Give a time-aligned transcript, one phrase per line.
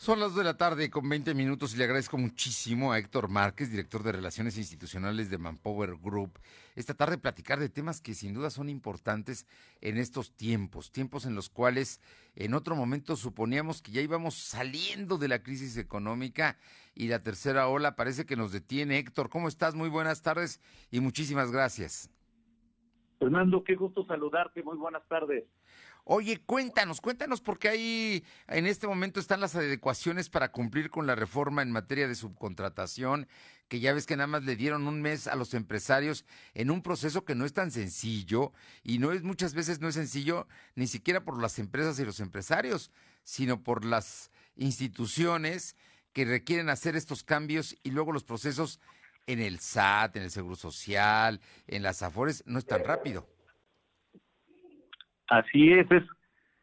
[0.00, 3.28] Son las 2 de la tarde con 20 minutos y le agradezco muchísimo a Héctor
[3.28, 6.38] Márquez, director de Relaciones Institucionales de Manpower Group,
[6.76, 9.44] esta tarde platicar de temas que sin duda son importantes
[9.80, 12.00] en estos tiempos, tiempos en los cuales
[12.36, 16.58] en otro momento suponíamos que ya íbamos saliendo de la crisis económica
[16.94, 18.98] y la tercera ola parece que nos detiene.
[18.98, 19.74] Héctor, ¿cómo estás?
[19.74, 20.60] Muy buenas tardes
[20.92, 22.08] y muchísimas gracias.
[23.18, 25.44] Fernando, qué gusto saludarte, muy buenas tardes.
[26.10, 31.14] Oye, cuéntanos, cuéntanos porque ahí en este momento están las adecuaciones para cumplir con la
[31.14, 33.28] reforma en materia de subcontratación,
[33.68, 36.80] que ya ves que nada más le dieron un mes a los empresarios en un
[36.80, 40.86] proceso que no es tan sencillo y no es muchas veces no es sencillo ni
[40.86, 42.90] siquiera por las empresas y los empresarios,
[43.22, 45.76] sino por las instituciones
[46.14, 48.80] que requieren hacer estos cambios y luego los procesos
[49.26, 53.28] en el SAT, en el Seguro Social, en las AFORES, no es tan rápido.
[55.28, 55.86] Así es,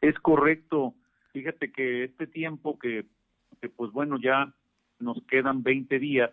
[0.00, 0.94] es, correcto.
[1.32, 3.06] Fíjate que este tiempo que,
[3.76, 4.52] pues bueno, ya
[4.98, 6.30] nos quedan 20 días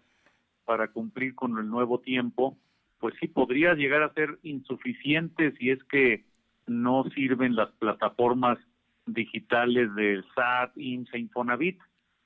[0.66, 2.58] para cumplir con el nuevo tiempo,
[3.00, 6.26] pues sí podría llegar a ser insuficiente si es que
[6.66, 8.58] no sirven las plataformas
[9.06, 11.80] digitales del SAT, IMSS e Infonavit,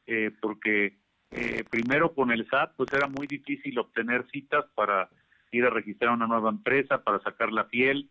[0.06, 0.98] eh, porque
[1.32, 5.10] eh, primero con el SAT pues era muy difícil obtener citas para
[5.52, 8.10] ir a registrar una nueva empresa, para sacar la piel,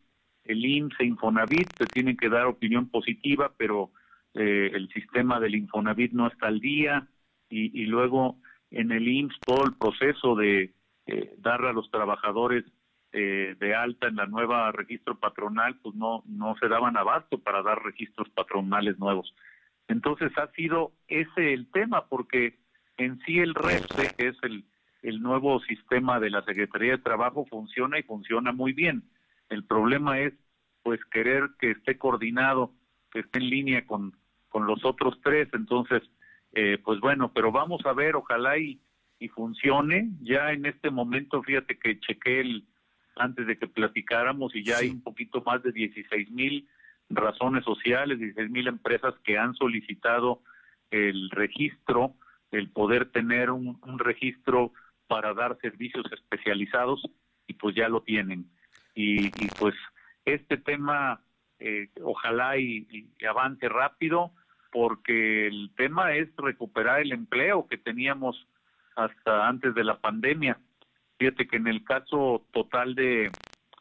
[0.49, 3.91] el IMSS e Infonavit te tienen que dar opinión positiva, pero
[4.35, 7.07] eh, el sistema del Infonavit no está al día.
[7.49, 8.39] Y, y luego
[8.71, 10.75] en el IMSS todo el proceso de
[11.07, 12.65] eh, darle a los trabajadores
[13.13, 17.63] eh, de alta en la nueva registro patronal, pues no, no se daban abasto para
[17.63, 19.35] dar registros patronales nuevos.
[19.89, 22.59] Entonces ha sido ese el tema, porque
[22.97, 24.65] en sí el REPSE, que es el,
[25.03, 29.05] el nuevo sistema de la Secretaría de Trabajo, funciona y funciona muy bien
[29.49, 30.35] el problema es
[30.83, 32.73] pues querer que esté coordinado,
[33.11, 34.17] que esté en línea con,
[34.49, 35.49] con los otros tres.
[35.53, 36.03] Entonces,
[36.53, 38.81] eh, pues bueno, pero vamos a ver, ojalá y,
[39.19, 40.11] y funcione.
[40.21, 42.67] Ya en este momento, fíjate que chequé el,
[43.17, 46.69] antes de que platicáramos y ya hay un poquito más de 16 mil
[47.11, 50.43] razones sociales, 16 mil empresas que han solicitado
[50.91, 52.15] el registro,
[52.53, 54.73] el poder tener un, un registro
[55.09, 57.03] para dar servicios especializados
[57.49, 58.49] y pues ya lo tienen
[58.97, 59.75] y, pues
[60.25, 61.21] este tema
[61.61, 64.33] eh, ojalá y, avance rápido
[64.73, 68.49] porque el tema es recuperar el empleo que teníamos
[68.97, 70.59] hasta antes de la pandemia.
[71.19, 73.31] Fíjate que en el caso total de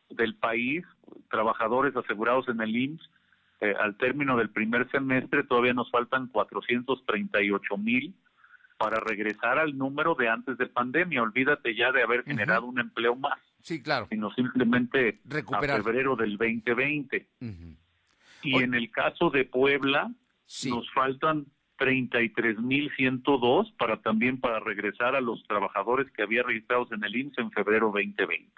[0.10, 0.86] del país,
[1.32, 3.10] trabajadores asegurados en el IMSS,
[3.62, 8.14] eh, al término del primer semestre todavía nos faltan 438 mil
[8.78, 11.24] para regresar al número de antes de pandemia.
[11.24, 13.40] Olvídate ya de haber generado un empleo más.
[13.66, 14.06] Sí, claro.
[14.12, 15.80] Sino simplemente Recuperar.
[15.80, 17.28] a febrero del 2020.
[18.44, 20.14] Y en el caso de Puebla,
[20.70, 21.48] nos faltan
[21.80, 27.50] 33.102 para también para regresar a los trabajadores que había registrados en el IMSS en
[27.50, 28.52] febrero 2020.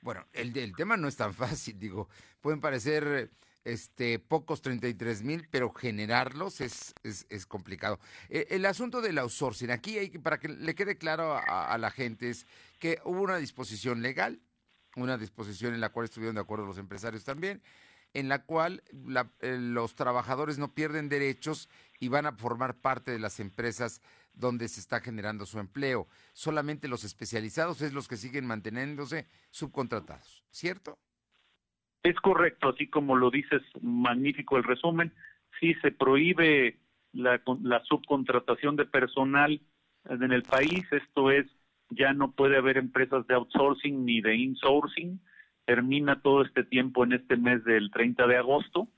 [0.00, 2.08] Bueno, el, el tema no es tan fácil, digo,
[2.40, 3.30] pueden parecer
[3.64, 7.98] este, pocos 33 mil, pero generarlos es, es, complicado.
[8.28, 12.30] Eh, el asunto del outsourcing, aquí hay para que le quede claro a, la gente,
[12.30, 12.46] es
[12.78, 14.40] que hubo una disposición legal,
[14.96, 17.62] una disposición en la cual estuvieron de acuerdo los empresarios también,
[18.12, 18.82] en la cual
[19.40, 24.00] eh, los trabajadores no pierden derechos y van a formar parte de las empresas
[24.34, 26.06] donde se está generando su empleo.
[26.32, 30.98] Solamente los especializados es los que siguen manteniéndose subcontratados, ¿cierto?
[32.04, 35.12] Es correcto, así como lo dices, magnífico el resumen.
[35.58, 36.78] Sí se prohíbe
[37.12, 39.60] la, la subcontratación de personal
[40.08, 41.46] en el país, esto es,
[41.88, 45.18] ya no puede haber empresas de outsourcing ni de insourcing,
[45.64, 48.88] termina todo este tiempo en este mes del 30 de agosto.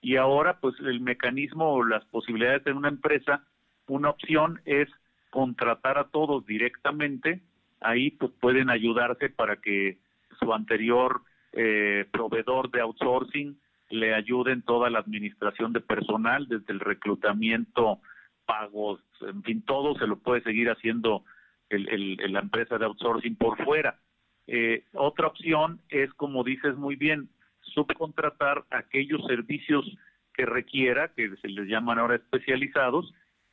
[0.00, 3.44] Y ahora pues el mecanismo o las posibilidades de una empresa,
[3.86, 4.88] una opción es
[5.30, 7.42] contratar a todos directamente,
[7.80, 9.98] ahí pues pueden ayudarse para que
[10.40, 11.22] su anterior
[11.52, 13.58] eh, proveedor de outsourcing
[13.90, 18.00] le ayude en toda la administración de personal, desde el reclutamiento,
[18.44, 21.24] pagos, en fin, todo se lo puede seguir haciendo
[21.70, 23.98] el, la empresa de outsourcing por fuera.
[24.46, 27.28] Eh, otra opción es, como dices muy bien,
[27.60, 29.84] subcontratar aquellos servicios
[30.34, 33.12] que requiera, que se les llaman ahora especializados,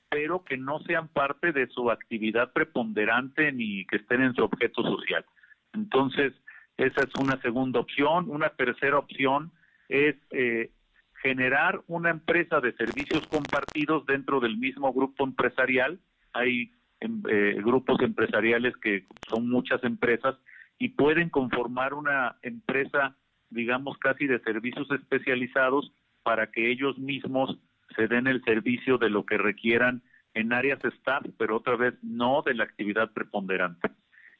[0.09, 4.83] pero que no sean parte de su actividad preponderante ni que estén en su objeto
[4.83, 5.25] social.
[5.73, 6.33] Entonces,
[6.77, 8.29] esa es una segunda opción.
[8.29, 9.51] Una tercera opción
[9.87, 10.71] es eh,
[11.21, 15.99] generar una empresa de servicios compartidos dentro del mismo grupo empresarial.
[16.33, 20.35] Hay em, eh, grupos empresariales que son muchas empresas
[20.77, 23.15] y pueden conformar una empresa,
[23.49, 25.91] digamos, casi de servicios especializados
[26.23, 27.57] para que ellos mismos
[27.95, 30.01] se den el servicio de lo que requieran
[30.33, 33.89] en áreas staff, pero otra vez no de la actividad preponderante.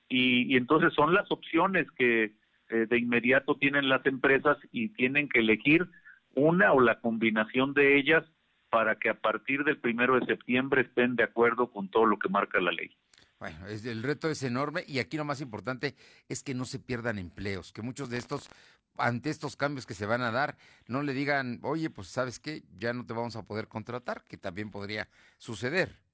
[0.07, 2.33] Y, entonces son las opciones que
[2.69, 5.87] eh, de inmediato tienen las empresas y tienen que elegir
[6.35, 8.23] una o la combinación de ellas
[8.69, 12.29] para que a partir del primero de septiembre estén de acuerdo con todo lo que
[12.29, 12.95] marca la ley.
[13.39, 15.95] Bueno, el reto es enorme y aquí lo más importante
[16.29, 18.49] es que no se pierdan empleos, que muchos de estos,
[18.97, 22.63] ante estos cambios que se van a dar, no le digan, oye, pues sabes qué,
[22.77, 26.04] ya no te vamos a poder contratar, que también podría suceder.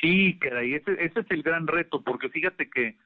[0.00, 2.96] Sí, que ese, ese es el gran reto, porque fíjate que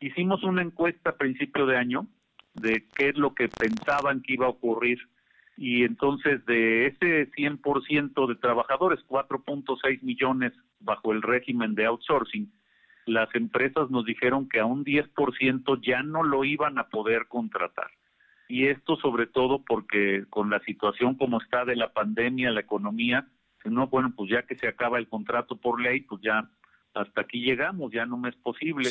[0.00, 2.06] hicimos una encuesta a principio de año
[2.54, 4.98] de qué es lo que pensaban que iba a ocurrir
[5.58, 12.52] y entonces de ese 100% de trabajadores, 4.6 millones bajo el régimen de outsourcing,
[13.06, 17.90] las empresas nos dijeron que a un 10% ya no lo iban a poder contratar.
[18.48, 23.26] Y esto sobre todo porque con la situación como está de la pandemia, la economía,
[23.70, 26.48] no, bueno, pues ya que se acaba el contrato por ley, pues ya
[26.94, 28.90] hasta aquí llegamos, ya no me es posible.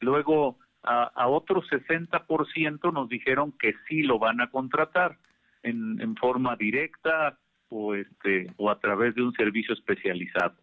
[0.00, 5.18] Luego, a, a otro 60% nos dijeron que sí lo van a contratar
[5.62, 7.38] en, en forma directa
[7.68, 10.54] o, este, o a través de un servicio especializado.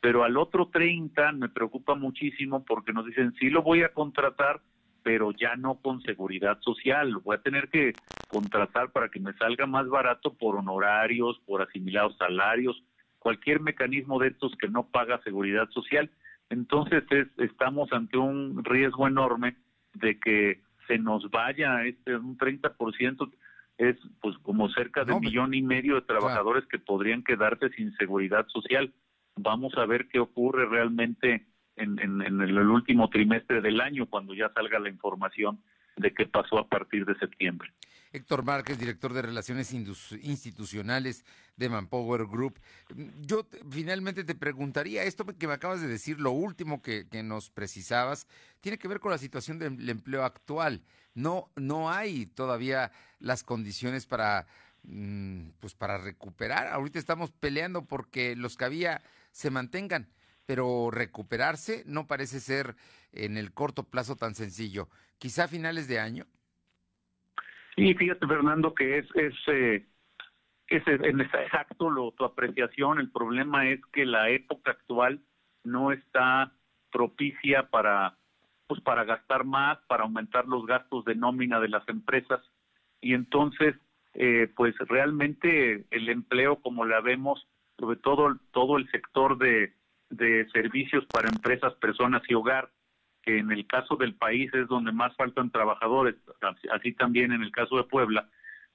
[0.00, 4.60] Pero al otro 30 me preocupa muchísimo porque nos dicen, sí lo voy a contratar,
[5.02, 7.92] pero ya no con seguridad social, lo voy a tener que
[8.28, 12.82] contratar para que me salga más barato por honorarios, por asimilados salarios,
[13.22, 16.10] cualquier mecanismo de estos que no paga seguridad social.
[16.50, 17.04] Entonces
[17.38, 19.56] estamos ante un riesgo enorme
[19.94, 23.30] de que se nos vaya este un 30%
[23.78, 27.94] es pues como cerca de un millón y medio de trabajadores que podrían quedarse sin
[27.96, 28.92] seguridad social.
[29.36, 31.46] Vamos a ver qué ocurre realmente
[31.76, 35.60] en, en, el último trimestre del año, cuando ya salga la información
[35.96, 37.70] de qué pasó a partir de septiembre.
[38.12, 41.24] Héctor Márquez, director de Relaciones Institucionales
[41.56, 42.60] de Manpower Group.
[43.20, 48.26] Yo finalmente te preguntaría, esto que me acabas de decir, lo último que, nos precisabas,
[48.60, 50.82] tiene que ver con la situación del empleo actual
[51.14, 54.46] no, no hay todavía las condiciones para,
[54.82, 56.68] mm, pues para recuperar.
[56.68, 60.08] Ahorita estamos peleando porque los que había se mantengan,
[60.46, 62.76] pero recuperarse no parece ser
[63.12, 64.88] en el corto plazo tan sencillo.
[65.18, 66.26] Quizá a finales de año.
[67.76, 69.86] Sí, fíjate Fernando que es, es, eh,
[70.68, 72.98] es en exacto lo, tu apreciación.
[72.98, 75.20] El problema es que la época actual
[75.64, 76.52] no está
[76.90, 78.16] propicia para
[78.66, 82.40] pues, para gastar más, para aumentar los gastos de nómina de las empresas
[83.02, 83.74] y entonces
[84.14, 87.46] eh, pues realmente el empleo como la vemos,
[87.78, 89.74] sobre todo todo el sector de,
[90.08, 92.70] de servicios para empresas, personas y hogar,
[93.22, 96.16] que en el caso del país es donde más faltan trabajadores,
[96.72, 98.28] así también en el caso de Puebla,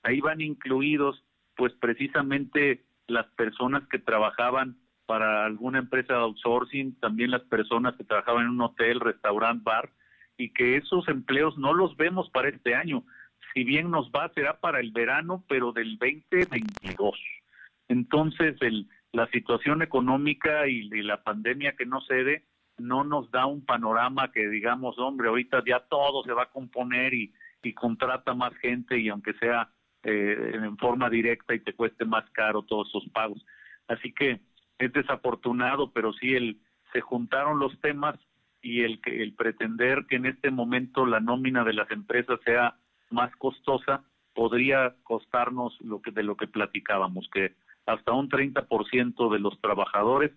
[0.03, 1.23] ahí van incluidos
[1.55, 8.03] pues precisamente las personas que trabajaban para alguna empresa de outsourcing, también las personas que
[8.03, 9.89] trabajaban en un hotel, restaurante, bar,
[10.38, 13.03] y que esos empleos no los vemos para este año.
[13.53, 17.17] Si bien nos va, será para el verano, pero del 2022.
[17.88, 22.43] Entonces, el, la situación económica y, la pandemia que no cede
[22.77, 27.13] no nos da un panorama que digamos, hombre, ahorita ya todo se va a componer
[27.13, 27.33] y,
[27.63, 29.69] y contrata más gente y aunque sea
[30.03, 33.43] eh, en forma directa y te cueste más caro todos esos pagos.
[33.88, 34.41] Así que
[34.77, 36.60] es desafortunado, pero sí el,
[36.93, 38.15] se juntaron los temas
[38.62, 42.75] y el, el pretender que en este momento la nómina de las empresas sea
[43.10, 44.03] más costosa
[44.34, 47.55] podría costarnos lo que de lo que platicábamos que
[47.86, 50.31] hasta un 30% de los trabajadores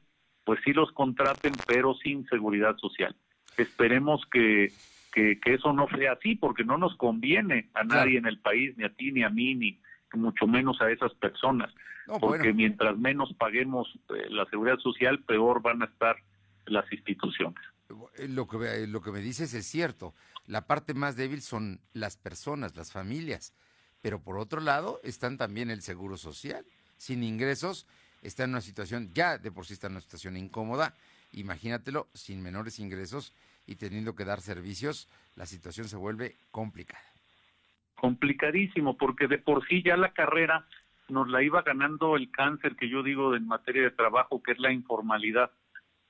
[0.50, 3.14] pues sí los contraten pero sin seguridad social.
[3.56, 4.72] Esperemos que,
[5.12, 8.82] que, eso no sea así porque no nos conviene a nadie en el país, ni
[8.82, 9.80] a ti, ni a mí, ni
[10.12, 11.72] mucho menos a esas personas,
[12.18, 16.16] porque mientras menos paguemos eh, la seguridad social, peor van a estar
[16.66, 17.62] las instituciones.
[18.16, 20.14] Eh, lo que, eh, lo que me dices es cierto.
[20.46, 23.54] La parte más débil son las personas, las familias.
[24.00, 26.66] Pero por otro lado están también el seguro social.
[26.96, 27.86] Sin ingresos
[28.22, 30.94] está en una situación, ya de por sí está en una situación incómoda.
[31.32, 33.34] Imagínatelo, sin menores ingresos
[33.66, 37.04] y teniendo que dar servicios, la situación se vuelve complicada.
[37.94, 40.66] Complicadísimo, porque de por sí ya la carrera
[41.08, 44.58] nos la iba ganando el cáncer que yo digo en materia de trabajo, que es
[44.58, 45.50] la informalidad.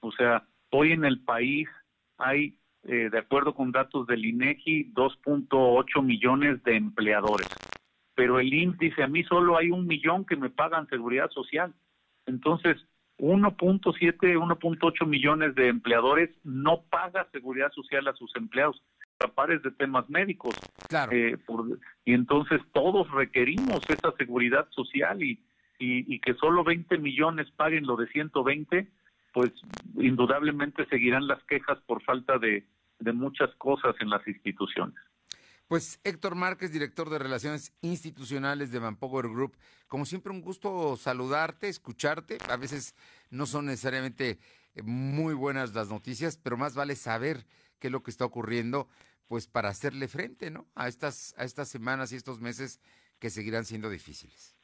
[0.01, 1.69] O sea, Hoy en el país
[2.17, 7.49] hay, eh, de acuerdo con datos del INEGI, 2.8 millones de empleadores.
[8.15, 11.75] Pero el INS dice, a mí solo hay un millón que me pagan seguridad social.
[12.27, 12.77] Entonces,
[13.19, 18.83] 1.7, 1.8 millones de empleadores no paga seguridad social a sus empleados.
[19.35, 20.55] pares de temas médicos.
[20.89, 21.13] Claro.
[21.13, 21.37] Eh,
[22.07, 25.33] y entonces todos requerimos esa seguridad social y,
[25.79, 28.89] y, y, que solo 20 millones paguen lo de 120,
[29.35, 29.53] pues
[29.97, 32.67] indudablemente seguirán las quejas por falta de,
[32.99, 34.99] de muchas cosas en las instituciones.
[35.71, 41.69] Pues Héctor Márquez, director de Relaciones Institucionales de Manpower Group, como siempre un gusto saludarte,
[41.69, 42.39] escucharte.
[42.51, 42.97] A veces
[43.31, 44.41] no son necesariamente
[44.83, 47.47] muy buenas las noticias, pero más vale saber
[47.79, 48.89] qué es lo que está ocurriendo,
[49.29, 50.67] pues para hacerle frente, ¿no?
[50.75, 52.81] A estas a estas semanas y estos meses
[53.21, 54.57] que seguirán siendo difíciles.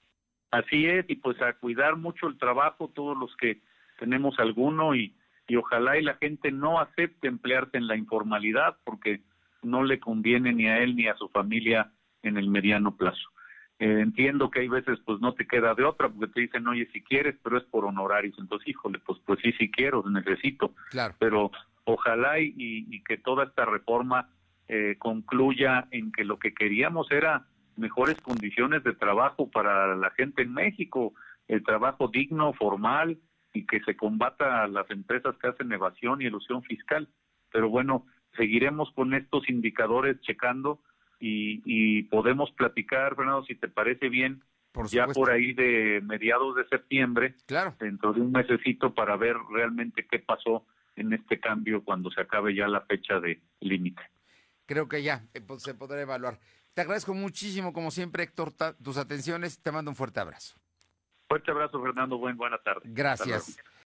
[0.51, 3.63] Así es, y pues a cuidar mucho el trabajo todos los que
[4.01, 5.15] tenemos alguno y
[5.47, 9.23] y ojalá y la gente no acepte emplearse en la informalidad porque
[9.63, 13.31] no le conviene ni a él ni a su familia en el mediano plazo.
[13.79, 16.89] Eh, entiendo que hay veces pues no te queda de otra porque te dicen, oye,
[16.93, 18.37] si quieres, pero es por honorarios.
[18.39, 20.75] Entonces, híjole, pues pues sí, sí quiero, necesito.
[20.91, 21.15] Claro.
[21.19, 21.51] Pero
[21.85, 24.31] ojalá y, y, que toda esta reforma
[24.69, 27.47] eh, concluya en que lo que queríamos era
[27.77, 31.13] mejores condiciones de trabajo para la gente en México,
[31.47, 33.19] el trabajo digno, formal
[33.53, 37.09] y que se combata a las empresas que hacen evasión y elusión fiscal.
[37.53, 38.07] Pero bueno,
[38.37, 40.81] seguiremos con estos indicadores checando
[41.19, 44.43] y, y podemos platicar, Fernando, si te parece bien,
[44.91, 47.75] ya por ahí de mediados de septiembre, claro.
[47.79, 50.67] dentro de un mesecito para ver realmente qué pasó
[50.97, 54.03] en este cambio cuando se acabe ya la fecha de límite.
[54.67, 56.39] Creo que ya eh, pues, se podrá evaluar.
[56.75, 58.53] Te agradezco muchísimo, como siempre, Héctor,
[58.83, 59.63] tus atenciones.
[59.63, 60.59] Te mando un fuerte abrazo.
[61.29, 62.19] Fuerte abrazo, Fernando.
[62.19, 62.83] Buen, buena tarde.
[62.85, 63.57] Gracias.